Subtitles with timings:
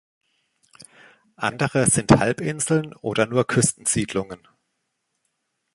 [1.35, 4.47] Andere sind Halbinseln oder nur Küstensiedlungen.